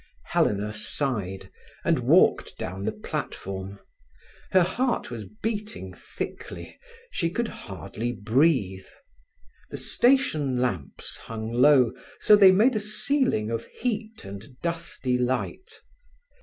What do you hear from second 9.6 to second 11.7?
The station lamps hung